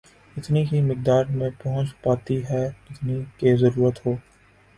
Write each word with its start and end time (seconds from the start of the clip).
اتنی 0.35 0.63
ہی 0.71 0.81
مقدار 0.81 1.25
میں 1.31 1.49
پہنچ 1.59 1.93
پاتی 2.03 2.41
ہے 2.49 2.63
جتنی 2.85 3.21
کہ 3.37 3.55
ضرورت 3.57 4.05
ہو 4.05 4.15